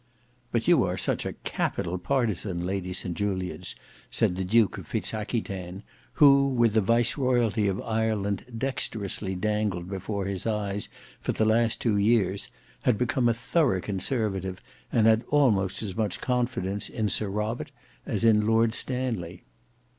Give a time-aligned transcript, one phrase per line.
[0.51, 3.75] "But you are such a capital partisan, Lady St Julians,"
[4.09, 10.25] said the Duke of Fitz Aquitaine, who with the viceroyalty of Ireland dexterously dangled before
[10.25, 12.49] his eyes for the last two years,
[12.81, 14.59] had become a thorough conservative
[14.91, 17.71] and had almost as much confidence in Sir Robert
[18.03, 19.43] as in Lord Stanley.